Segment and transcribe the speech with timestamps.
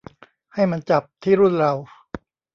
[0.53, 1.73] ให้มันจับที่รุ่นเรา